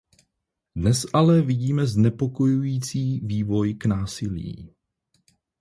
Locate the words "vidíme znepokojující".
1.41-3.19